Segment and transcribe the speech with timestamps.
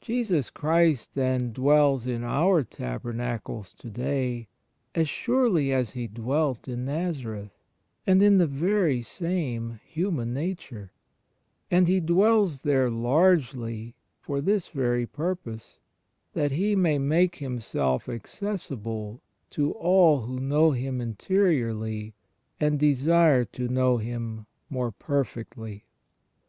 [0.00, 4.46] Jesus Christ, then, dwells in our tabernacles to day
[4.94, 7.50] as surely as He dwelt in Nazareth,
[8.06, 10.92] and in the very same Human Nature;
[11.68, 15.80] and He dwells there, largely, for this very purpose—
[16.34, 19.20] that He may make Himself accessible
[19.50, 22.14] to all who know Him interiorly
[22.60, 25.86] and desire to know Him more perfectly.